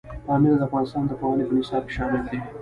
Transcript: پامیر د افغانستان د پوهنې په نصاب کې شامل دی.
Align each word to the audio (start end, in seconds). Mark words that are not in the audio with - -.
پامیر 0.25 0.55
د 0.57 0.61
افغانستان 0.67 1.03
د 1.07 1.11
پوهنې 1.19 1.43
په 1.47 1.53
نصاب 1.57 1.83
کې 1.85 1.95
شامل 1.97 2.21
دی. 2.29 2.39